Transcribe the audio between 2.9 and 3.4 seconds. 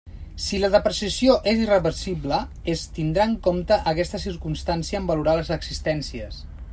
tindrà en